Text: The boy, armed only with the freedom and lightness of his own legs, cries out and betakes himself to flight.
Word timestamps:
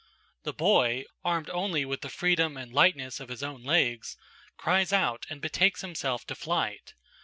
The 0.45 0.51
boy, 0.51 1.03
armed 1.23 1.51
only 1.51 1.85
with 1.85 2.01
the 2.01 2.09
freedom 2.09 2.57
and 2.57 2.73
lightness 2.73 3.19
of 3.19 3.29
his 3.29 3.43
own 3.43 3.61
legs, 3.61 4.17
cries 4.57 4.91
out 4.91 5.27
and 5.29 5.39
betakes 5.39 5.81
himself 5.81 6.25
to 6.25 6.33
flight. 6.33 6.95